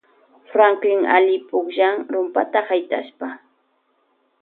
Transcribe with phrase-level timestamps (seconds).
[0.53, 3.27] Franklin alli pukllan rumpata haytashpa.